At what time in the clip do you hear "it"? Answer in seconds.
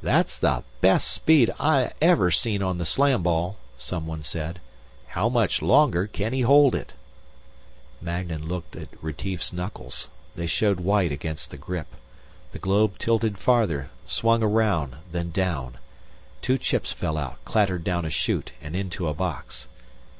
6.76-6.92